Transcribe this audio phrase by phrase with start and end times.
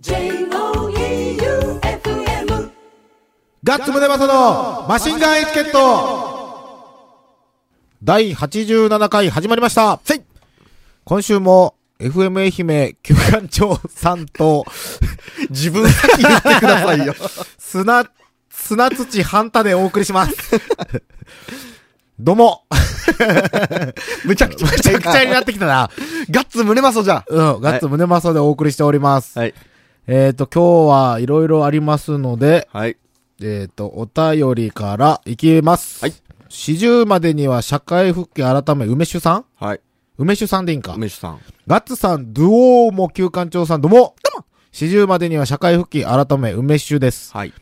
[0.00, 0.30] J-O-E-U-F-M
[3.64, 7.18] ガッツムネマソのマシンガンエチケット
[8.04, 10.20] 第87回始まりましたせい
[11.02, 12.44] 今週も FM 愛
[12.86, 14.66] 媛旧館長さんと
[15.50, 17.12] 自分先言ってくださいよ。
[17.58, 18.04] 砂、
[18.50, 20.32] 砂土半田でお送りします。
[22.20, 22.62] どうも、
[24.24, 24.70] むちゃくちゃ。
[24.70, 25.90] めちゃくちゃになってきたな。
[26.30, 27.24] ガッツ胸マソじゃん。
[27.26, 29.36] うん、ガッツムネマソでお送りしております。
[29.36, 29.54] はい。
[30.10, 32.96] えっ、と、今日はいろいろありますので、はい。
[33.42, 36.02] えっ、と、お便りからいきます。
[36.02, 36.14] はい。
[36.48, 39.44] 四十までには社会復帰改め梅酒さん？
[39.56, 39.80] はい。
[40.16, 40.94] 梅酒さんでいいんか？
[40.94, 41.40] 梅酒さん。
[41.66, 42.48] ガッツさん、ドゥ
[42.86, 44.16] オーモ旧館長さん、どうも
[44.72, 47.30] 四十までには社会復帰改め梅酒です。
[47.34, 47.52] はい。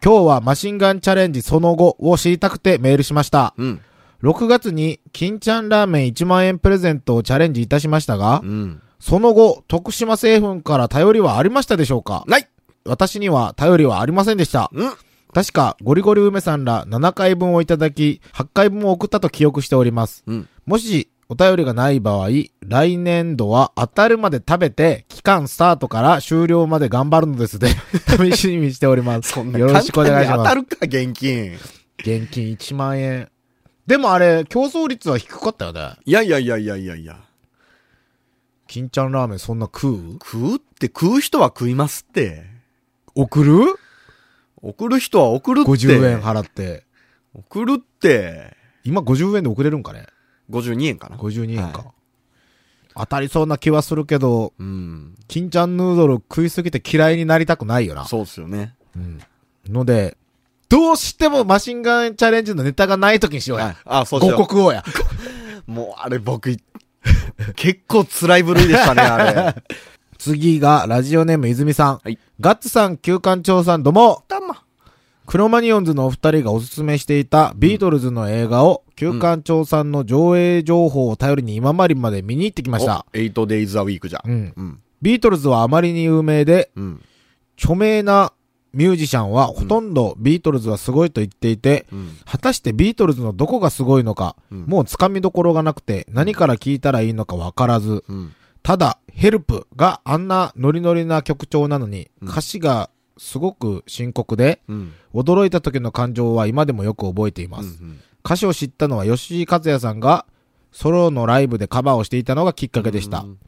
[0.00, 3.52] 今日はマシンガンチャレンジその後を知りたくてメールしました。
[3.58, 3.80] うん。
[4.22, 8.80] 6月に金ちゃんラーメン1万円プレゼントをチャレンジいたしましたがう、ん。
[8.98, 12.24] その後、徳島製粉から頼りはありましたでしょうか？
[12.26, 12.48] ない
[12.84, 14.70] 私には頼りはありませんでした。
[14.72, 14.92] うん。
[15.34, 20.22] 確か、ゴリゴリ梅さんら7回分をいただき、8回分を送ったと記憶しております。
[20.26, 20.48] うん。
[20.64, 22.28] もし、お便りがない場合、
[22.64, 27.68] 来年度は当たるまで食べて、期間スタートから終了まで頑張るのですで、
[28.30, 29.32] 試しにしております。
[29.32, 30.44] そんなよろしくお願いします。
[30.44, 31.54] 簡単に当たるか、現金。
[31.98, 33.28] 現金1万円。
[33.88, 35.96] でもあれ、競争率は低かったよね。
[36.04, 37.16] いやいやいやいやいやいや。
[38.66, 40.12] 金ちゃんラーメンそんな食う？
[40.14, 42.44] 食うって食う人は食いますって。
[43.14, 43.54] 送る？
[44.62, 45.70] 送る人は送るって。
[45.70, 46.84] ?50 円払って。
[47.34, 48.56] 送るって。
[48.84, 50.06] 今50円で送れるんかね
[50.50, 51.16] ？52円かな。
[51.16, 51.86] ?52 円か、はい
[52.98, 55.16] 当たりそうな気はするけど、うん。
[55.28, 58.06] 金ちゃんヌードル食いすぎて嫌いになりたくないよな。
[58.06, 58.74] そうっすよね。
[58.96, 59.20] うん。
[59.68, 60.16] ので、
[60.70, 63.66] どうしてもマシンガンチャレンジのネタがない時にしようや。
[63.66, 63.76] はい。
[63.84, 64.82] あ、そうし五よ国王や。
[65.68, 65.70] う。
[65.70, 66.58] もう、あれ僕い、
[67.56, 69.54] 結構辛い部類でしたね、あれ。
[70.18, 72.00] 次が、ラジオネーム泉さん。
[72.02, 72.18] はい。
[72.40, 74.22] ガッツさん、旧館長さん、どうも。
[74.28, 74.62] たま。
[75.26, 83.04] クロマニオンズのお二人がおすすめしていたビートルズの映画を、旧館長さんの上映情報を頼りに今治まで見に行ってきました。
[83.12, 84.22] 8 days a week じゃ。
[84.24, 84.52] うん。
[84.56, 84.78] うん。
[85.02, 87.02] ビートルズはあまりに有名で、うん。
[87.58, 88.32] 著名な
[88.76, 92.18] ミュージシャンはほとんどビートルズはすごいと言っていて、うん。
[92.26, 98.34] 果たしてビートルズのどこがすごいのか、うんもうつかみどころがなくて何から聞いたらいいのかわからず、うん。
[98.62, 104.92] ただ、ヘルプがあんなノリノリな曲調なのに、うん歌詞がすごく深刻で、うん。
[105.14, 107.80] 驚いた時の感情は今でもよく覚えています。
[108.22, 110.26] 歌詞を知ったのは吉井和也さんが
[110.70, 113.20] ソロのライブでカバーをしていたのがきっかけでした。
[113.20, 113.38] うん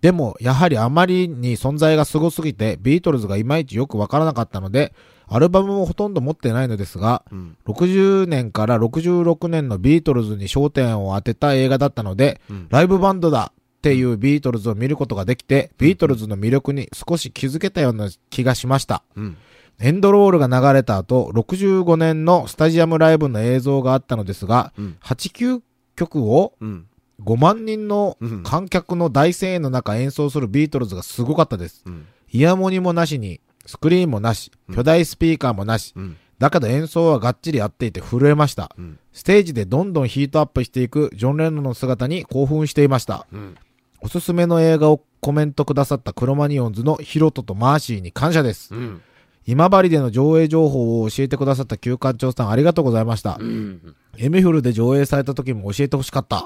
[0.00, 4.94] でも、やはりあまりに存在が凄すぎて、ビートルズがいまいちよくわからなかったので、
[5.26, 7.56] アルバムもほとんど持ってないのですが、うん。
[7.66, 19.04] 60年から66年のビートルズに焦点を当てた映画だったので、うんライブバンドだっていうビートルズを見ることができて、ビートルズの魅力に少し気づけたような気がしました。
[19.16, 19.36] うん。
[19.78, 24.96] エンドロールが流れた後、65年のスタジアムライブの映像があったのですが、うん。
[25.02, 25.62] 8、9
[25.96, 26.86] 曲をうん。
[27.24, 31.82] 5万人のうん観客の大声援の中演奏するビートルズがすごかったです。
[31.86, 32.06] うん。
[32.32, 36.16] イヤモニもなしに、スクリーンもなし、巨大スピーカーもなし、うん。
[36.38, 38.74] だけど演奏はがっちり合っていて震えました。
[38.78, 38.98] うん。
[39.12, 43.26] ステージでどんどんヒートアップしていくジョン・レノンの姿に興奮していました。
[43.30, 43.56] うん。
[44.00, 48.74] おすすめの映画をコメントくださったクロマニオンズのヒロトとマーシーに感謝です。
[48.74, 49.02] うん。
[49.46, 53.38] 今治での上映情報を教えてくださった旧館長さんありがとうございました。
[53.40, 53.96] うん。
[54.18, 56.44] エメフルで上映された時も教えてほしかった。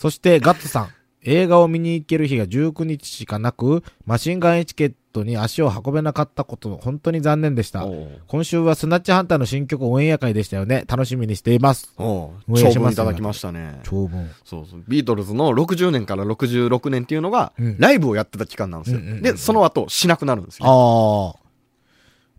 [0.00, 0.88] そしてガッツさん。
[1.22, 7.86] 映画を見に行ける日が19日しかなく、マシンガンエチケットに足を運べなかったこと、本当に残念でした。
[8.26, 10.84] 今週はスナッチハンターの新曲オンエア会でしたよね。
[10.88, 11.92] 楽しみにしています。
[11.98, 13.80] おうお長文いただきましたね。
[13.82, 14.30] 長文。
[14.44, 14.82] そうそう。
[14.88, 19.22] ビートルズの60年から66年っていうのがうん、ライブをやってた期間なんですようんうんうん。
[19.22, 20.66] で、その後、しなくなるんですよ。
[20.66, 21.39] ああ。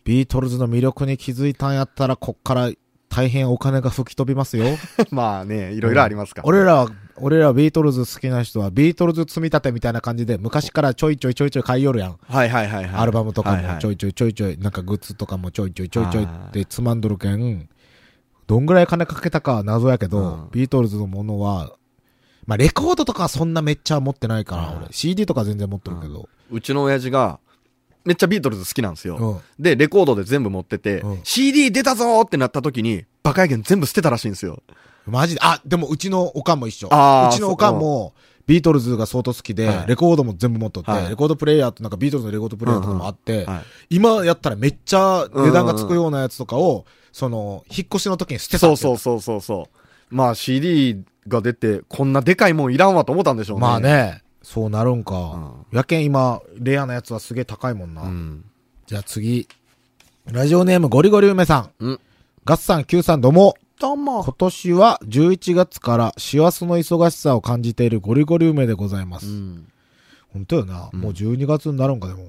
[0.04, 2.72] ビートルズの魅力に気づいたんやったら、こっから
[3.10, 4.66] 大変お金が吹き飛びますよ。
[5.12, 6.48] まあね、いろいろありますから。
[6.48, 12.18] 俺らは、俺らビートルズ好きな人は、ビートルズ積み立てみたいな感じで、昔からちょいちょいちょいちょい買いよるやん。
[12.22, 12.94] はいはいはいはい。
[12.96, 17.70] アルバムとかもちょいちょいちょいちょい、なんかグッズとかもちょいちょいちょいちょいあーでつまんどるけん、
[18.48, 21.74] どんぐらい金かけたかは謎やけど、うんビートルズのものは、
[22.46, 24.88] まあレコードとかはそんなめっちゃ持ってないから、うん俺。
[24.92, 26.30] CD とか全然持ってるけど。
[26.50, 27.40] うちの親父が、
[28.06, 29.18] めっちゃビートルズ好きなんですよ。
[29.18, 29.64] うん。
[29.64, 34.62] で、レコードで全部持ってて、うん CD 出たぞーってなった時に、バカやけん全部捨てたらしいんですよ。
[35.06, 36.88] マジで、あ、でもうちのおかんも一緒。
[36.88, 36.90] う
[37.34, 38.14] ちのおかんも、
[38.48, 43.62] ビートルズが相当好きで、はいレコードも全部持っとって、はいレコードプレイヤーとなんかビートルズのレコードプレイヤーとかもあって、はい。
[43.96, 49.68] 今やったらめっちゃ値段がつくようなやつとかを、その、引っ越しの時に捨てたそうそうそうそうそ
[50.12, 50.16] う。
[50.16, 53.62] まあ CD が出て、こんなでかいもんいらんわと思ったんでしょうね。
[53.62, 53.80] まあ。
[53.80, 54.24] ね。
[54.44, 55.16] そうなるんか。
[55.16, 58.04] んやけん今、レアなやつはすげえ高いもんな。
[58.04, 58.46] うん。
[58.88, 59.48] じゃあ次。
[60.32, 61.70] ラジオネームゴリゴリ梅さん。
[61.80, 62.00] うん。
[62.46, 63.56] ガッサン Q さんどうも。
[63.80, 64.24] どうも。
[64.24, 69.28] 今年は11月から師走の忙しさを感じているゴリゴリ梅でございます。
[69.28, 69.68] うん。
[70.34, 70.90] 本当よな。
[70.92, 72.26] うんもう12月になるんかでも。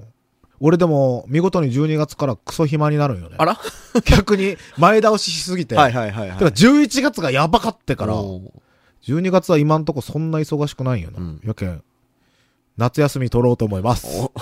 [0.60, 3.36] 俺でも、見事に12月からクソ暇になるんよね。
[3.38, 3.58] あら？
[4.04, 5.74] 逆に前倒ししすぎて。
[5.74, 6.38] はいはいはいはい。
[6.38, 8.50] てか11月がやばかってから、おー
[9.04, 11.18] 12月は今んとこそんな忙しくないんよな。
[11.18, 11.82] うんやけん、
[12.82, 14.06] 夏休み取ろうと思います。
[14.20, 14.32] お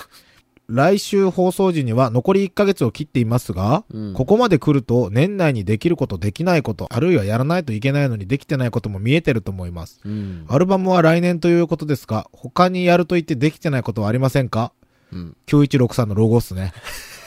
[0.72, 10.00] 来週放送時には残り1ヶ月を切っていますが、うんここまで来ると年内にできることできないこと、あるいはやらないといけないのにできてないことも見えてると思います。
[10.04, 10.46] うん。
[10.48, 14.72] アルバムは来年ということですが、他にやると言ってできてないことはありませんか？
[15.12, 15.36] うん。
[15.48, 16.72] ?9163 のロゴっすね。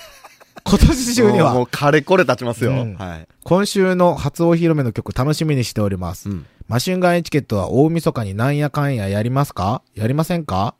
[0.65, 2.71] 今年中にもうは、かれこれ立ちますよ。
[2.71, 3.27] うんはい。
[3.43, 6.29] 今週の初お披露目の曲楽しみにしております。
[6.29, 6.45] うん。
[6.69, 9.81] マシンガンエチケットは大晦日になんやかんややりますか？
[9.95, 10.75] やりませんか？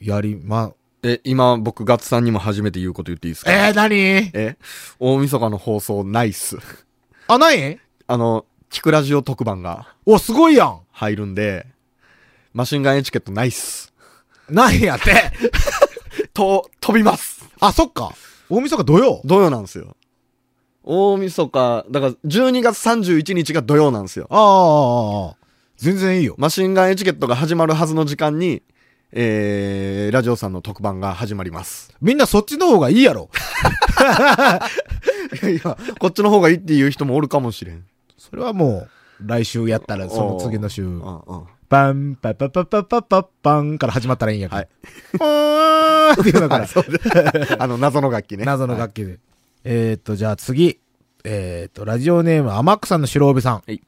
[0.00, 0.72] ややりま、
[1.02, 3.52] え、今僕ガッツさんにも初めて言うこと言っていいですか？
[3.52, 3.96] えー、何？
[4.32, 4.56] え
[4.98, 6.58] 大晦日の放送ないっす。
[7.28, 7.78] あ、ない？
[8.06, 11.66] あの、キクラジオ特番がお、すごいやん入るんで、
[12.52, 13.92] マシンガンエチケットないっす。
[14.50, 15.32] なんやって
[16.34, 18.12] と、飛びますあ、そっか。
[18.48, 19.20] 大晦日土曜？
[19.24, 19.96] 土曜なんですよ。
[20.82, 24.26] 大晦日、だから12月31日が土曜なんですよ。
[24.30, 25.36] ああああ、ああ。
[25.78, 26.34] 全然いいよ。
[26.38, 28.62] マシンガンエチケットが始まるはずの時間に、
[29.16, 31.94] えー、ラジオさんの特番が始まります。
[32.00, 33.30] みんなそっちの方がいいやろ。
[35.48, 37.84] いや、こっちの方がいいっていう人もおるかもしれん。
[38.18, 38.88] それはもう、
[39.20, 40.84] 来週やったら、その次の週。
[41.68, 44.62] パン、パパパパパパッパンから始まったらいいんやから。
[44.62, 44.68] はい。
[46.14, 46.66] うーんっていうのから。
[47.62, 48.44] あの、謎の楽器ね。
[48.44, 49.20] 謎の楽器で。
[49.62, 50.80] えーっと、じゃあ次。
[51.22, 53.54] えーっと、ラジオネーム、天草の白帯さん。
[53.54, 53.80] はい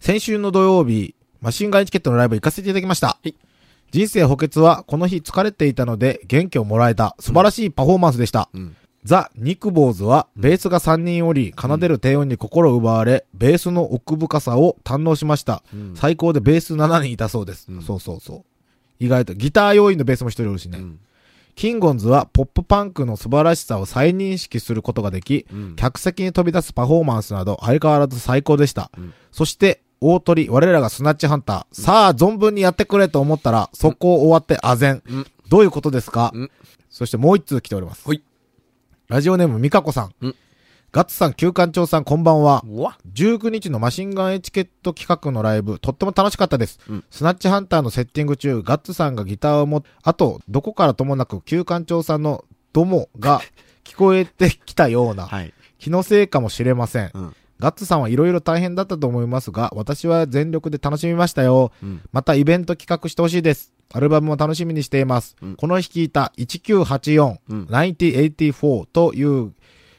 [0.00, 3.18] 先週の土曜日、マシンガンエチケットのライブ行かせていただきました。
[3.24, 3.32] い
[3.94, 8.50] 人生補欠は、この日疲れていたので、元気をもらえた、素晴らしいパフォーマンスでした。
[8.52, 8.76] うん。
[9.04, 15.62] ザ・ニクボーズは、ベースが3人おり、奏でる低音に心を奪われ、ベースの奥深さを堪能しました。
[15.72, 17.68] うん最高でベース7人いたそうです。
[17.70, 18.44] うんそうそうそう。
[18.98, 20.78] 意外と、ギター要員のベースも一人おるしね。
[20.78, 20.98] うん。
[21.54, 28.90] キンゴンズは、ポップパンクの素晴らしさを再認識することができ、うん客席に飛び出すパフォーマンスなど、相変わらず最高でした。
[28.98, 35.02] うんそして、大鳥、我らがスナッチハンター、さあ、存分にやってくれと思ったら、速攻終わってあぜん。
[35.08, 36.50] うんどういうことですか、うん
[36.90, 38.04] そしてもう一通来ております。
[38.04, 38.22] ほい
[39.08, 40.14] ラジオネームミカコさん。
[40.20, 40.34] うん
[40.92, 42.62] ガッツさん、旧館長さん、こんばんは。
[42.64, 42.98] うわ。
[43.14, 46.78] 19日のマシンガンエチケット企画のライブ、とっても楽しかったです。
[46.88, 53.40] うんスナッチハンターのセッティング中、ガッツさんがギターを持って、あと、どこからともなく、旧館長さんのドモが
[53.84, 55.54] 聞こえてきたような、はい。
[55.78, 57.10] 気のせいかもしれません。
[57.12, 57.36] うん。
[57.64, 61.72] ガッツさんはいろいろ大変だったと思いますが、私は全力で楽しみましたよ。
[61.82, 62.02] うん。
[62.12, 63.72] またイベント企画してほしいです。
[63.94, 65.34] アルバムも楽しみにしています。
[65.40, 69.54] うんこの日聴いた1984、うん1984という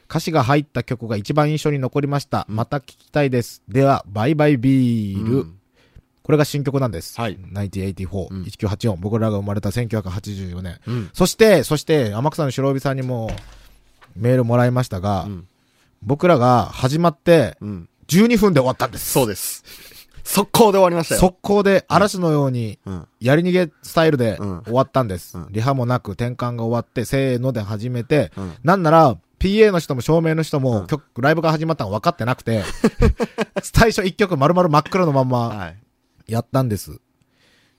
[0.08, 2.46] 歌詞が入った曲が一番印象に残りました。
[2.48, 3.64] また聴きたいです。
[3.68, 5.32] では、バイバイビール。
[5.32, 5.52] うん
[6.22, 7.20] これが新曲なんです。
[7.20, 8.96] はい1984、うん1984。
[8.96, 10.78] 僕らが生まれた1984年。
[10.86, 11.10] うん。
[11.12, 13.30] そして、そして、天草の白帯さんにも
[14.16, 15.48] メールもらいましたが、うん。
[16.02, 17.88] 僕らが始まってうん。
[18.08, 19.10] 12分で終わったんです。
[19.12, 19.64] そうです。
[20.22, 21.20] 速攻で終わりましたよ。
[21.20, 23.08] 速攻で嵐のようにうん。
[23.20, 25.38] やり逃げスタイルでうん終わったんです。
[25.38, 32.64] うんリハもなく転換が終わって、せーので始めて、うんなんなら、PA の人も照明の人も、うん曲、ライブが始まったの分かってなくて、
[33.62, 35.76] 最初一曲丸々真っ黒のまんまはい。
[36.26, 37.00] やったんです。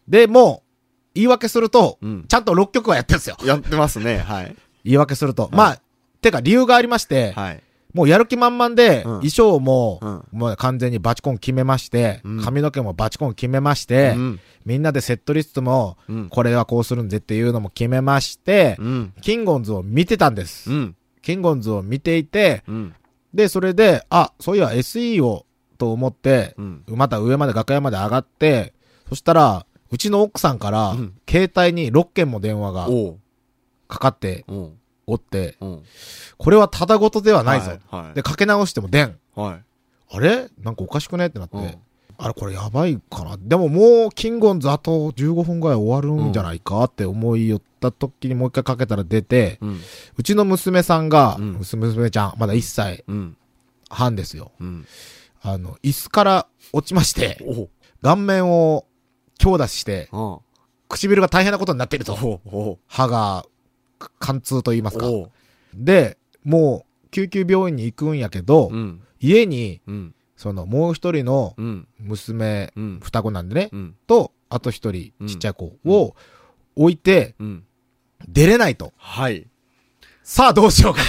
[0.07, 0.67] で、もう、
[1.15, 3.37] 言い訳すると、うんちゃんと6曲はやってるんですよ。
[3.43, 4.19] やってますね。
[4.19, 4.55] はい。
[4.83, 5.49] 言い訳すると。
[5.51, 5.81] まあ、
[6.21, 7.63] てか理由がありまして、はい。
[7.97, 14.39] もうやる気満々で、うん衣装も、うんもう完全にバチコン決めまして、うん髪の毛もバチコン決めまして、うん。
[14.65, 16.29] みんなでセットリストも、うん。
[16.29, 19.13] これはこうするんぜっていうのも決めまして、うん。
[19.21, 20.71] キンゴンズを見てたんです。
[20.71, 20.95] うん。
[21.23, 22.93] キンゴンズを見ていて、うん。
[23.33, 25.45] で、それで、あ、そういや SE を、
[25.79, 26.83] と思って、うん。
[26.89, 28.73] また上まで楽屋まで上がって、
[29.09, 32.87] そしたら、うちの奥さんから、うん携帯に6件も電話が。
[33.87, 34.45] かかって
[35.07, 35.83] おって、うん。
[36.37, 37.71] これはただごとではないぞ。
[37.89, 38.05] はい。
[38.05, 38.13] はい。
[38.13, 39.17] で、かけ直しても電。
[39.35, 39.63] はい。
[40.09, 40.49] あれ？
[40.61, 41.27] なんかおかしくね？
[41.27, 41.75] ってなって、うん
[42.19, 49.79] あれこれやばいかなでももう、キンゴンズあと15分ぐらい終わるんじゃないかって思い寄った時にもう一回かけたら出て、うん。
[50.17, 53.37] うちの娘さんが、うん娘娘ちゃん、まだ1歳うん。
[53.87, 54.51] 半ですよ。
[54.59, 54.87] うん。
[55.43, 57.37] あの、椅子から落ちまして。
[58.01, 58.87] 顔面を
[59.37, 60.37] 強打して、うん。
[60.89, 62.39] 唇が大変なことになっていると。
[62.87, 63.47] 歯が、か
[64.19, 65.07] 貫通と言いますか。
[65.73, 69.01] で、もう、救急病院に行くんやけど、うん。
[69.19, 70.15] 家に、うん。
[70.35, 71.87] その、もう一人のうん。
[71.99, 72.99] 娘、うん。
[73.01, 73.95] 双子なんでね、うん。
[74.07, 76.15] と、あと一人うんちっちゃい子を
[76.75, 77.63] 置いてうん。
[78.27, 78.93] 出れないと。
[78.97, 79.47] はい。
[80.23, 81.01] さあどうしようか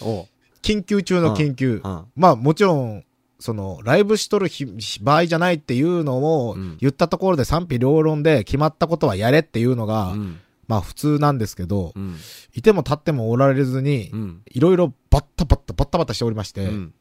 [0.00, 0.28] と。
[0.62, 1.80] 緊急中の緊急。
[1.84, 3.04] うんまあもちろん、
[3.38, 4.66] その、ライブしとる日
[5.02, 10.40] 場合じゃないっていうのをうん言ったところで賛否両論で決まったことはやれっていうのが、うん。
[10.68, 12.16] まあ普通なんですけど、うん。
[12.54, 14.42] いても立ってもおられずにう、ん。
[14.50, 16.94] いろいろバッタバッタバッタバタしておりまして、うん。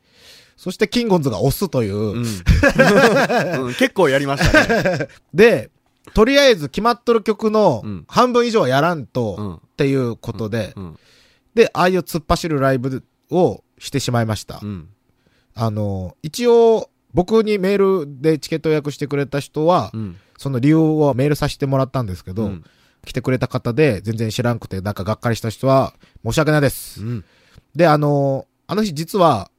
[0.57, 2.23] そしてキンゴンズが押すという、うん。
[3.65, 5.07] うん結構やりましたね。
[5.33, 5.71] で、
[6.13, 10.99] とりあえず決まっとる曲のうん半分以上はやらんと、うんっていうことで、うん。
[11.55, 14.59] で、ああいう突っ走るライブをしてしまいました。
[14.61, 14.87] うん。
[15.55, 20.17] あの、一応、僕にメールでチケット予約してくれた人は、うん。
[20.37, 22.63] その理由をメールさせてもらったんですけど、うん
[23.05, 25.93] 来てくれた方で全然知らんくて、なんかがっかりした人は、
[26.23, 27.01] 申し訳ないです。
[27.01, 27.25] うん。
[27.75, 29.51] で、あの、あの日実は、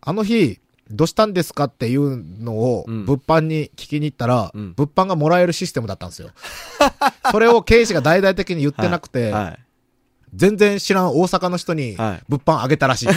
[0.00, 0.60] あの日、
[0.90, 6.30] どうしたんですかっていうのを、うん物販に聞きに行ったら、うん物販がもらえるシステムだったんですよ。
[7.30, 9.58] それを経営者が大々的に言ってなくて、はい。
[10.34, 13.08] 全然知らん大阪の人にはい物販あげたらしい。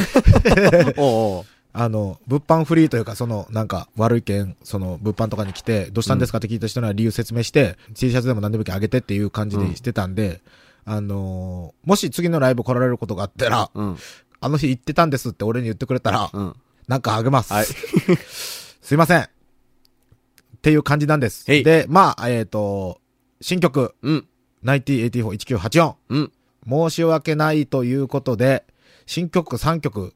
[0.97, 1.45] おうおう
[1.79, 10.41] あの、物販フリーというか、その、なんか、悪い件、その、物販とかに来て、どうしたんですかって聞いた人には理由説明して、T シャツでも何でもいいあげてっていう感じでしてたんで、
[10.85, 13.97] あのーもし次のライブ来られることがあったら、うん。
[14.39, 16.55] あの日行ってたんですって俺に言ってくれたら、うん。
[16.87, 17.53] なんかあげます。
[17.53, 17.65] はい
[18.81, 19.21] すいません。
[19.21, 19.27] っ
[20.61, 21.45] ていう感じなんです。
[21.45, 23.01] で、まあ、えっ、と、
[23.39, 24.27] 新曲、うん。
[24.63, 25.95] 9084-1984。
[26.09, 26.31] うん。
[26.67, 28.65] 申し訳ないということで、
[29.05, 30.13] 新曲3曲、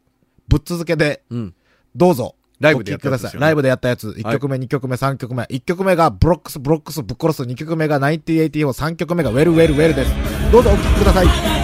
[0.51, 1.53] ぶっ続けで、うん。
[1.96, 2.36] どうぞ。
[2.60, 3.29] ライブでやったお聴きください。
[3.29, 4.10] やつねライブでやったやつ。
[4.10, 5.43] 1曲目、2曲目、3曲目。
[5.43, 7.43] 1曲目がブロックス、ブロックス、ぶっ殺す。
[7.43, 10.12] 2曲目が9084、3曲目が Well Well Well です。
[10.51, 11.27] どうぞお聴きください。「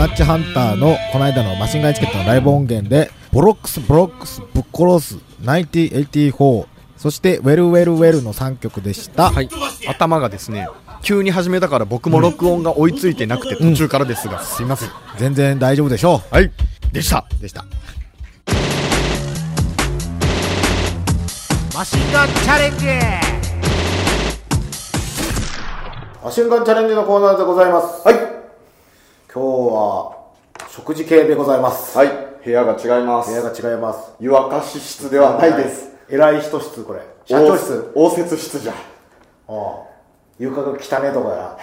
[0.00, 6.66] ナッチハンターのこの間のマシンガンエチケットのライブ音源で、ボロックス、ボロックス、ぶっ殺す、1984、
[6.96, 9.30] そして、ウェルウェルウェルの3曲でした。
[9.30, 9.50] はい。
[9.86, 10.68] 頭がですね、
[11.02, 14.88] 急に始めたから僕も録音が追いついてなくて途中からですが、すいません。
[15.18, 16.50] 全然大丈夫でしょはい。
[16.92, 17.26] でした。
[17.38, 17.42] う。
[17.42, 17.66] でした。
[21.74, 22.86] マシンガンチャレンジ
[26.24, 28.08] マシンガンチャレンジのコーナーでございます。
[28.08, 28.29] はい。
[29.32, 30.16] 今日は、
[30.70, 31.96] 食事系でございます。
[31.96, 32.08] はい。
[32.44, 33.30] 部屋が違います。
[33.30, 34.12] 部屋が違います。
[34.18, 35.92] 湯沸かし室ではないです。
[36.08, 37.00] 偉い人室、これ。
[37.26, 37.92] 社長室？
[37.94, 38.72] 応接室じゃ。
[38.72, 38.76] あ
[39.52, 39.54] あ。
[40.36, 41.56] 床が汚ねえとこやな。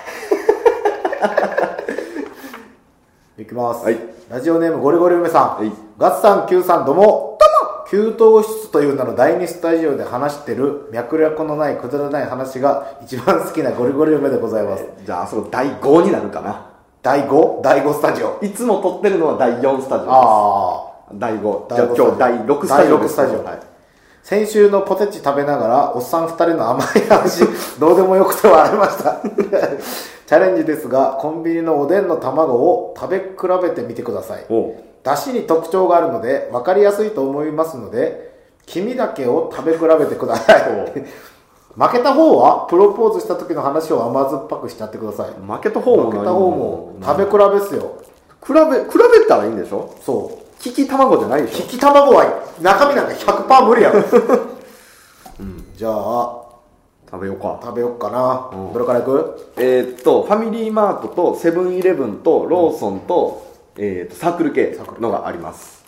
[3.44, 3.84] いきます。
[3.84, 5.58] はいラジオネームゴリゴリ梅さん。
[5.58, 7.04] はいガッツさん、Q さん、どうも。
[7.04, 14.86] どうも給湯室という名の第二スタジオで話してる脈略のないくだらない話が一番好きなゴリゴリ梅でございます。
[15.06, 16.67] じゃあ、あそこ第5になるかな。
[17.08, 17.62] 第 5?
[17.62, 18.38] 第5スタジオ。
[18.42, 21.14] いつも撮ってるのは第4スタジオああ。
[21.14, 21.20] です。
[21.22, 21.68] 第5。
[21.70, 22.78] 第じゃあ今日第6スタジオ。
[22.78, 23.60] 第六スタジオはい。
[24.24, 27.46] 先週のポテチ食べながらおっさん二人の甘い話
[27.80, 34.46] どうでもよくて笑いました チャレンジですがコンビニのおでんの卵を食べ比べてみてください
[35.02, 38.36] だしに特徴があるので分かりやすいと思いますので
[38.66, 40.64] 黄身だけを食べ比べてください
[41.78, 45.30] 負けた方はプロポーズした時の話を甘酸っぱくしちゃってください。
[45.30, 48.02] 負けた方も負けた方も食べ比べっすよ。
[48.46, 49.96] 比べ、比べたらいいんでしょ？
[50.04, 50.66] そう。
[50.66, 51.64] 利き卵じゃないでしょ？
[51.66, 52.26] 利き卵は
[52.62, 54.02] 中身なんか100%無理やろ、
[55.78, 56.44] じゃあ
[57.12, 57.60] 食べようか。
[57.62, 58.74] 食べよっかな、うん。
[58.74, 59.52] どれからいく？
[59.58, 63.46] えーっと、ファミリーマートとセブンイレブンとローソンと、
[63.78, 65.86] えーっと、サークル系のがあります。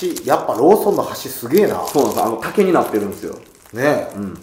[0.00, 1.84] 橋やっぱローソンの橋すげえな。
[1.84, 2.22] そうなんです。
[2.22, 3.34] あの、竹になってるんですよ。
[3.72, 4.38] ねうん。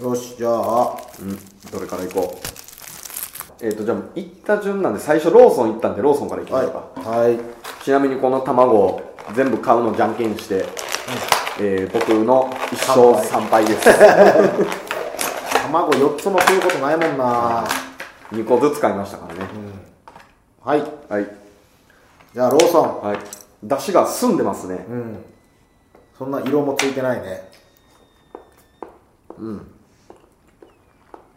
[0.00, 1.38] えよしじゃあうん。
[1.70, 2.46] どれからいこう。
[3.60, 7.10] えーっと、じゃあ、行った順なんで、最初ローソン行ったんで、ローソンから行きまはいしょうか。
[7.10, 7.38] はい
[7.84, 9.02] ちなみにこの卵、
[9.34, 10.64] 全部買うのじゃんけんして、
[11.60, 13.88] えー僕の一勝3敗です。
[15.66, 17.64] 卵4つも食うことないもんな
[18.32, 19.40] 2個ずつ買いましたからね。
[20.64, 21.26] はいはい。
[22.34, 23.18] じゃあローソンはい。
[23.62, 24.86] 出汁が澄んでますね。
[24.88, 25.24] うん
[26.16, 27.48] そんな色もついてないね
[29.38, 29.66] うん。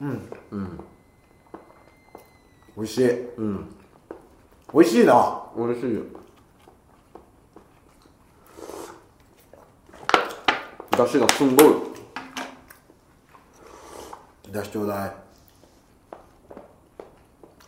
[0.01, 0.79] うんうん。
[2.75, 3.75] 美味しいうん。
[4.73, 6.01] 美味しいな美味しいよ。
[10.97, 11.75] 出汁がすんどる。
[14.51, 15.13] 出しちょうだい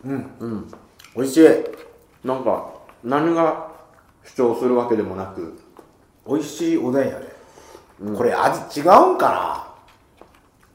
[0.04, 0.70] うんうん。
[1.16, 3.70] 美味しいなんか、何が
[4.24, 5.58] 主張するわけでもなく、
[6.26, 7.26] 美味しいおでんやね、
[8.16, 9.63] これ味違うんか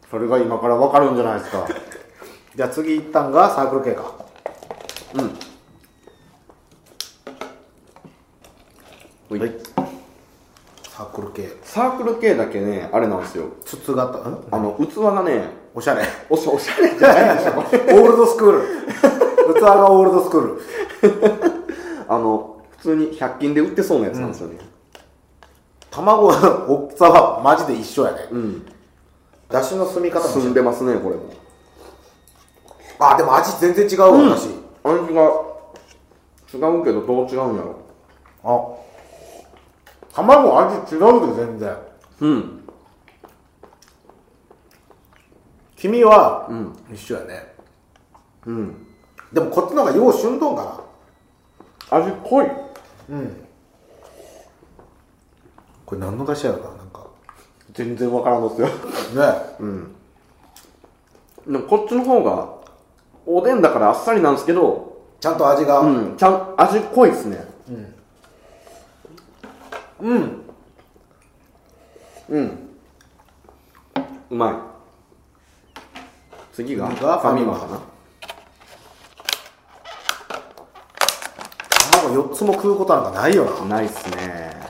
[0.09, 1.59] それが今からわかるんじゃないですか。
[1.59, 1.67] な
[2.55, 4.11] じゃあ次行ったんがサークル系か
[5.13, 5.25] うん。
[9.39, 9.51] はい
[10.89, 13.45] サークル系サークル系だけね、あれなんですよ。
[13.63, 17.51] 筒型んあの、器がね、おしゃれおしおしゃれじゃないでしょ。
[17.59, 18.61] オールドスクール
[19.53, 20.61] 器がオールドスクール
[22.07, 24.57] あの、普通に100均で売ってそうなやつなんですよね。
[25.91, 28.65] 卵の大きさはマジで一緒やねうん。
[29.49, 31.23] だしの澄み方も一緒澄んでますね、これも。
[32.99, 34.29] あでも味全然違うわ、うん。
[34.29, 34.49] 私。
[34.83, 35.21] 味が
[36.53, 37.75] 違うけどどう違うんやろ。
[38.43, 40.13] あ。
[40.13, 41.77] 卵味違うで全然。
[42.21, 42.63] うん。
[45.77, 46.75] 黄身はうん。
[46.93, 47.55] 一緒やね。
[48.45, 48.87] うん。
[49.31, 50.83] でもこっちの方がよう旬どんか
[51.89, 52.47] 味濃い。
[52.47, 52.53] な
[53.09, 53.45] うん。
[55.85, 56.78] これ何の出しやろな
[57.79, 58.67] 全然わからんのっすよ。
[58.67, 58.73] ね。
[59.61, 59.95] うん。
[61.47, 62.49] でもこっちの方が
[63.25, 65.79] おでんだからあっさりなんですけどちゃんと味が。
[65.79, 66.17] うん。
[66.17, 67.37] ちゃん味濃いっすね。
[70.01, 70.41] うん。
[72.27, 72.69] うん。
[74.29, 74.55] うまい。
[76.51, 77.79] 次が次がファミマかな。
[82.01, 83.77] 卵4つも食うことなんかないよな。
[83.77, 84.67] ないっすね。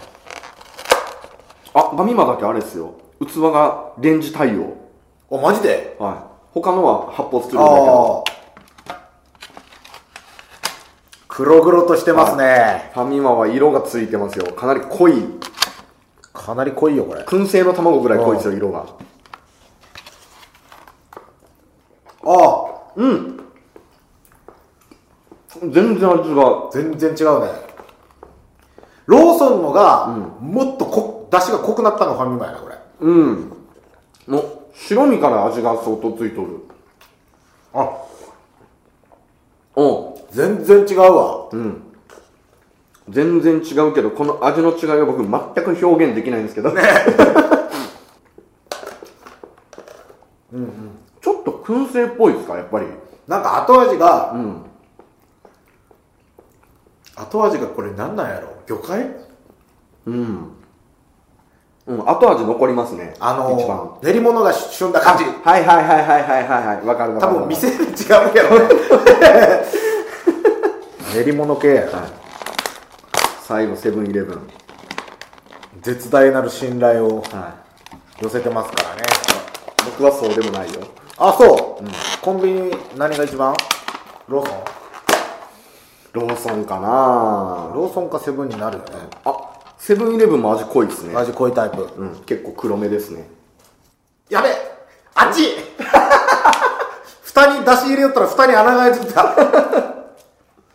[1.73, 4.77] あファミマだけあれっすよ器がレンジ対応。
[5.29, 5.95] おマジで？
[5.99, 6.15] はい。
[6.53, 8.23] 他のは発泡スチロールだけど。
[8.27, 8.39] ああ
[11.27, 12.91] 黒々としてますね。
[12.93, 14.53] ファミマは色がついてますよ。
[14.53, 15.23] かなり濃い。
[16.33, 17.21] かなり濃いよこれ。
[17.21, 18.85] 燻製の卵ぐらい濃いですよ色が。
[22.25, 23.39] ああうん。
[25.71, 26.69] 全然味が。
[26.73, 27.51] 全然違うね。
[29.05, 30.07] ローソンのが、
[30.41, 32.68] もっとこ出汁が濃くなったのがファミマやなこれ
[32.99, 33.51] うん
[34.27, 36.59] もう白身から味が相当ついとる
[37.73, 37.89] あ
[40.31, 41.49] 全然違うわ。
[41.51, 41.81] うん。
[43.09, 45.29] 全然違うけど、この味の違いは僕全
[45.75, 46.71] く表現できないんですけど。
[46.71, 46.81] ね。
[51.21, 52.85] ちょっと燻製っぽいですか、やっぱり。
[53.27, 54.63] なんか後味が、うん。
[57.15, 59.11] 後味がこれなんなんやろ魚介？
[60.05, 60.51] うん。
[61.89, 63.15] うん、後味残りますね。
[63.19, 63.77] あ一番。
[63.77, 65.23] のー、練り物が旬だ感じ。
[65.23, 66.85] はいはいはいはいはいはいはい。
[66.85, 67.33] わかるわかる。
[67.33, 67.87] 多分店に違う
[68.31, 68.69] けどね。
[71.15, 71.89] 練り物系。
[73.41, 74.47] 最後、セブンイレブン。
[75.81, 77.55] 絶大なる信頼をは
[78.21, 79.01] 寄せてますからね。
[79.01, 79.85] い。
[79.85, 80.81] 僕はそうでもないよ。
[81.17, 81.85] あ、そう、
[82.21, 83.55] コンビニ何が一番？
[84.27, 84.57] ローソン？
[86.13, 88.89] ローソンかなローソンかセブンになるよね。
[89.25, 89.48] あ、
[89.79, 91.15] セブンイレブンも味濃いですね。
[91.15, 91.89] 味濃いタイプ。
[91.97, 93.27] うん、結構黒めですね。
[94.29, 94.49] やべ
[95.15, 95.55] あっち
[97.23, 99.35] 蓋に出し入れよったら蓋に穴が開いてた。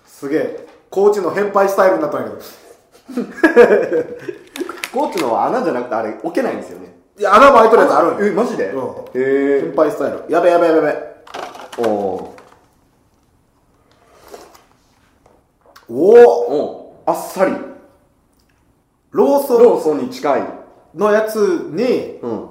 [0.06, 0.66] すげえ。
[0.90, 2.42] コーチの変配スタイルになったんやけど。
[4.92, 6.94] コーチのは穴じゃなくてあれ置けないんですよね。
[7.18, 8.34] いや、穴も開いとるやつあるんえ、よ。
[8.34, 8.70] マジで？
[8.70, 8.82] うん
[9.14, 10.24] へ変配スタイル。
[10.28, 10.88] やべやべやべやべ。
[11.82, 11.88] ー。
[11.88, 12.42] おー
[15.88, 17.52] おおおーあっさり。
[19.14, 20.42] ローソローソンに近い。
[20.42, 20.46] ン
[20.96, 22.48] のやつに、うん。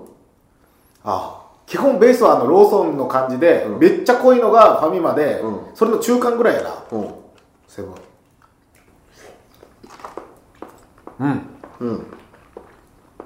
[1.04, 6.84] あ基本ベースはあのローソンの感じで、うんめっちゃ濃いのがファミマで、うんそれの中間ぐらいやな。
[6.94, 7.14] うん。
[7.68, 7.96] セブン。
[11.20, 11.42] うん。
[11.80, 12.06] うん。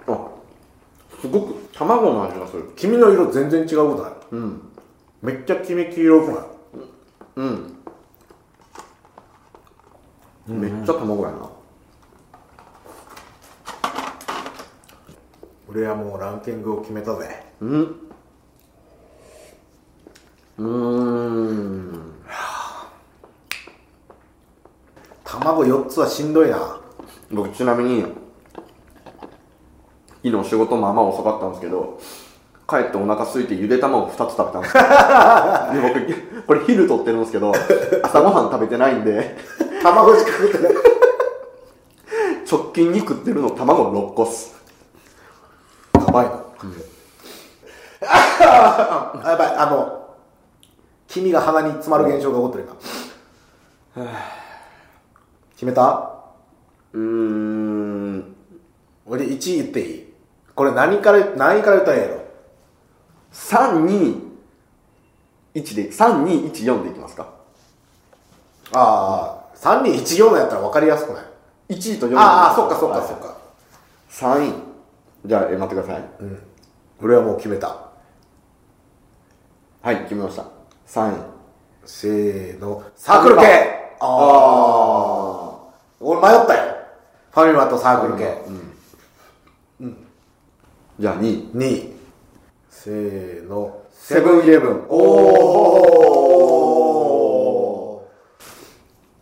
[0.07, 0.27] あ、
[1.21, 2.71] すごく卵の味がする。
[2.75, 4.13] 黄身の色全然違うことない。
[4.31, 4.61] うん。
[5.21, 6.41] めっちゃ黄身黄色くない
[7.35, 7.77] うん。
[10.47, 11.56] めっちゃ卵やな。
[15.69, 17.43] 俺はもうランキングを決めたぜ。
[17.59, 17.81] うん。
[20.59, 22.13] うーん。
[25.25, 26.79] 卵4つはしんどいな。
[27.31, 28.05] 僕ちなみに、
[30.23, 31.99] 昨日仕事まあまあ遅かったんですけど、
[32.67, 34.83] 帰ってお腹空いてゆで卵2つ食べたんですよ。
[35.95, 37.51] で僕、これ昼取ってるんですけど、
[38.03, 39.37] 朝ごはん食べてないんで、
[39.83, 40.73] 卵しか食ってない。
[42.49, 44.56] 直近に食ってるの卵6個っす。
[46.23, 46.43] やばいな。
[48.09, 50.07] あ やばい、あの、
[51.07, 52.67] 黄身が鼻に詰まる現象が起こってる
[53.95, 54.07] 今。
[55.55, 56.11] 決めた？
[56.93, 58.35] うーん。
[59.07, 60.13] 俺1位言っていい？
[60.53, 62.21] これ何から、何位から言ったらええやろ
[63.33, 64.21] ？3、2、
[65.55, 67.27] 1で、3、2、1、4でいきますか。
[68.73, 71.23] ああ、3人1、4のやったら分かりやすくない
[71.69, 72.15] ？1位と4位。
[72.17, 73.35] ああ、そっかそっかはいそっか。
[74.11, 74.66] 3位。
[75.27, 76.03] じゃあ、え、待ってください。
[77.01, 77.75] 俺はもう決めた。
[79.81, 80.45] はい、決めました。
[80.87, 81.17] 3位。
[81.85, 83.43] せーの、サークル系
[83.99, 85.57] ああ。
[85.99, 86.77] 俺迷ったよ。
[87.31, 88.41] ファミマとサークル系。
[90.97, 91.51] じゃあ2位。
[91.53, 91.93] 2位。
[92.69, 94.85] せーの、セブンイレブン。
[94.87, 94.97] お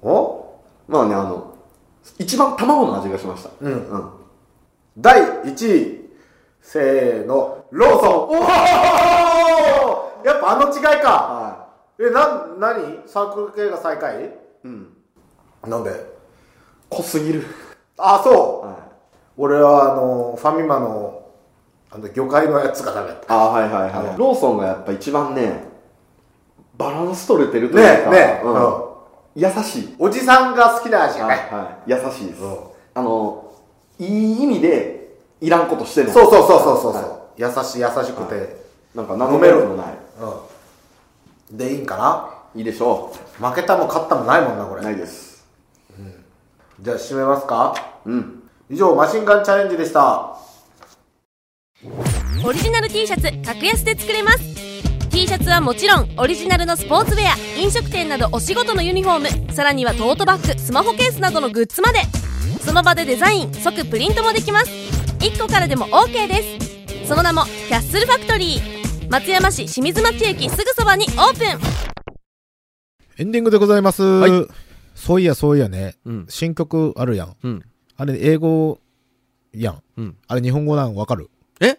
[0.03, 1.55] ーおまあね、あの、
[2.19, 3.49] 一番卵の味がしました。
[3.59, 4.24] うんうん。
[4.97, 6.05] 第1位。
[6.62, 11.10] せーの、ローソンおーやっぱあの違いか。
[11.10, 11.67] は
[11.99, 14.25] え、な、なにサークル系が最下位？
[14.25, 14.29] い。
[14.63, 14.88] うん。
[15.67, 15.91] なんで？
[16.89, 17.43] 濃すぎる。
[17.97, 18.67] あ、そう。
[18.67, 18.75] はい。
[19.38, 21.21] 俺はあの、ファミマの、
[21.91, 23.34] あの、魚介のやつがダメだった。
[23.34, 24.05] あはいはいはい。
[24.08, 25.65] うんローソンがやっぱ一番ね、
[26.77, 28.86] バランス取れてるとねいうか、え、ねえ、うんうん
[29.36, 29.95] 優しい。
[29.99, 31.43] おじさんが好きな味がはいね。
[31.51, 31.91] はい。
[31.91, 32.58] 優しいですうん。
[32.95, 33.44] あの、
[33.99, 36.13] いい意味で、いらんことしてない。
[36.13, 38.58] そうそうそうそうそう、は優しい優しくて、
[38.93, 39.88] いなんか何のメロもない。
[41.51, 41.58] うん。
[41.58, 42.29] でいいんかな？
[42.55, 44.77] いいでしょ負けたも勝ったもないもんな、こう。
[44.77, 44.84] れ。
[44.84, 45.45] ないです。
[46.81, 47.73] じゃあ締めますか？
[48.05, 48.43] うん。
[48.69, 50.38] 以上、マシンガンチャレンジでした。
[52.43, 54.39] オリジナル T シャツ格安で作れます
[55.10, 61.99] T シャツはもちろんオリジナルのスポーツウェア飲食店などお仕事のユニフォームさらにはトートバッグスマホケースなどのグッズまで
[62.65, 64.69] その場でデザイン即プリントもできます
[65.19, 66.60] 1個からでも OK で
[67.04, 71.60] すその名もキャッスルファクトリー松山市清水町駅すぐそばにオープン
[73.17, 74.04] エンディングでございます。
[74.04, 74.47] はい
[74.93, 75.95] そういや、そういやね。
[76.06, 77.36] うん新曲あるやん。
[77.43, 77.63] うん。
[77.97, 78.80] あれ、英語
[79.54, 79.84] やん。
[79.97, 80.17] うん。
[80.28, 81.30] あれ、日本語なんわかる？
[81.62, 81.78] え？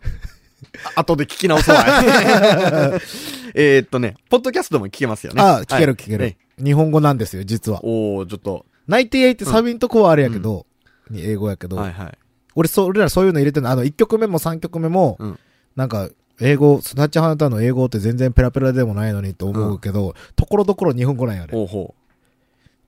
[0.96, 1.76] 後で聞き直そう。
[3.54, 5.42] えーっとね、ポッドキャストでも聞けますよね。
[5.42, 7.82] ああ、聞けるはい聞ける、はい日本語なんですよ、実は。
[7.84, 8.66] おー、ちょっと。
[8.90, 10.66] ナイティエイってサビんとこはあれやけど、
[11.10, 12.18] に英語やけど、はいはい。
[12.56, 13.70] 俺、そ、俺らそういうの入れてるの。
[13.70, 15.38] あの、1曲目も3曲目も、うん
[15.76, 21.46] なんか、英語、スナッチハンターの英語って全然ペラペラでもないのにと思うけど、ところどころ日本語なんやね。
[21.46, 21.94] っほうほ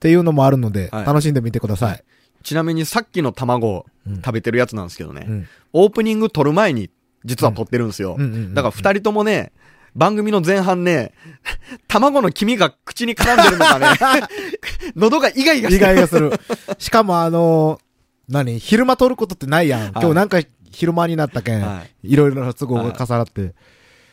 [0.01, 1.99] ていうのもあるので、はい楽しんでみてください。
[1.99, 2.05] う。
[2.43, 5.27] ちなみにさっきの卵うん食べてるやつなんですけどね。
[5.29, 5.49] うん。
[5.73, 6.91] オープニング撮る前に
[7.25, 8.17] 実は撮ってるんですよ。
[8.19, 9.53] うんうんうんうんだから二人ともね、
[9.94, 11.12] 番組の前半ね、
[11.88, 13.87] 卵の黄身が口に絡んでるのかね、
[14.96, 15.94] 喉がイガイガし意てる。
[15.96, 16.33] 外がする。
[16.78, 17.92] しかもあのー
[18.28, 19.90] 何昼間撮ることってないやん。
[19.90, 23.55] 今日なんか昼間になったけん、、はいろいろな都合が重なって。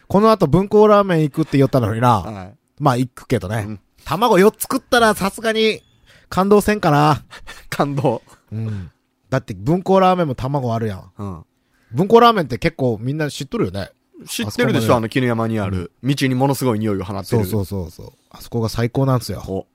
[0.08, 2.20] この後文庫ラーメン行くって言ったのにな。
[2.20, 2.58] はい。
[2.80, 3.66] まあ行くけどね。
[3.68, 5.84] うん卵4つ食ったらさすがに
[6.30, 7.24] 感動せんかな。
[7.70, 8.24] 感動。
[8.52, 8.92] うん。
[9.30, 11.12] だって文庫ラーメンも卵あるやん。
[11.18, 11.46] うん。
[11.92, 13.92] 文庫ラーメンって結構みんな知っとるよね。
[14.28, 17.26] 知ってるでしょあの絹山にある、道にものすごい匂いを放ってる。
[17.26, 18.14] そうそうそうそう。
[18.30, 19.44] あそこが最高なんですよ。
[19.48, 19.68] お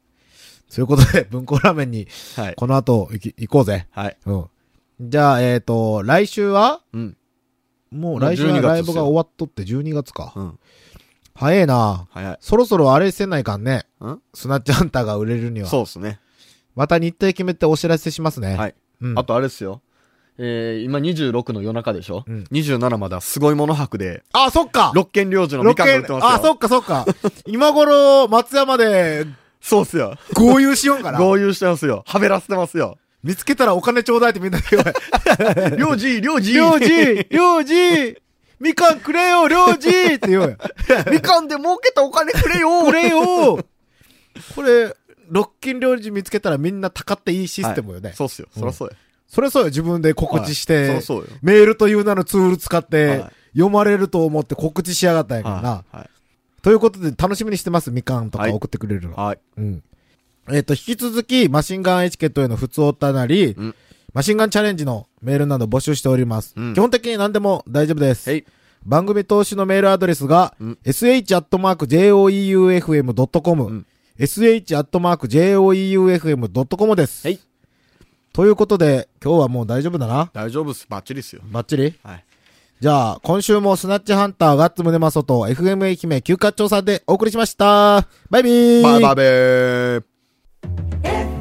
[0.69, 2.55] そういうことで、 文庫ラーメンにはい。
[2.57, 3.87] この後行き行こうぜ。
[3.91, 4.17] はい。
[4.27, 4.47] うん。
[5.01, 6.81] じゃあ、えっ、と、来週は？
[6.93, 7.17] うん。
[7.91, 10.33] もう来週は12月っすよライブが終わっとって12月か。
[10.35, 10.59] うん。
[11.35, 12.39] 早いな早い。
[12.41, 13.87] そろそろあれせないかんね。
[14.01, 14.19] ん？
[14.35, 15.69] スナッチハンターが売れるには。
[15.69, 16.21] そうですね。
[16.75, 18.57] また日程決めてお知らせしますね。
[18.57, 18.75] はい。
[19.01, 19.19] うん。
[19.19, 19.81] あとあれですよ。
[20.39, 26.29] えー、今26の夜中でしょ、うん ?27 まだすごいもの博で、あ、そっか六軒領事のみかんが売ってますよ。
[26.31, 27.07] あ、そっかそっか。
[27.47, 29.27] 今頃、松山で
[29.61, 30.17] そうっすよ。
[30.35, 31.19] 合流しようかな。
[31.19, 32.05] 合流してますよ。
[32.07, 32.99] はべらせてますよ。
[33.23, 34.85] 見つけたらお金ちょうだいってみんなで言わ
[35.71, 38.19] れ 領事、領事領事領事
[38.61, 40.57] みかんくれよ領事って言おうよ。
[41.11, 43.65] みかんで儲けたお金くれよくれよ
[44.55, 44.95] これ、
[45.31, 48.13] 六金領事見つけたらみんなたかっていいシステムよね。
[48.15, 48.49] そうっすよ。
[48.53, 48.97] そらそうや。
[49.35, 55.71] それそうよ、自分で告知して、はいそらそうよメールという名のツール使って、はい読まれると思って告知しやがったんやからな。
[55.71, 55.97] はい。
[55.99, 56.11] はい
[56.65, 59.17] ということで楽しみにしてます、みかんとかはい送ってくれるの。
[59.17, 59.39] はい。
[59.59, 59.83] うん。
[60.51, 63.75] えっ、と、引き続き、マシンガンエチケットへの普通おたなり、うん
[64.15, 66.55] マシンガンチャレンジのメールなど募集しております。
[66.57, 68.31] うん基本的に何でも大丈夫です。
[68.31, 68.47] はい。
[68.87, 73.87] 番組投資のメールアドレスが、うん sh.joeufm.com、うん
[74.19, 77.27] sh.joeufm.com です。
[77.27, 77.39] はい。
[78.35, 80.89] ということで、今日はもう大丈夫だな大丈夫っす。
[80.91, 81.43] バッチリっすよ。
[81.45, 81.95] バッチリ？
[82.03, 82.25] はい。
[82.81, 88.09] じゃあ、今週もスナッチハンターガッツムネマソと FM 愛媛休暇調査でお送りしました。
[88.31, 90.03] バイビーバイバイベー。
[91.05, 91.34] FM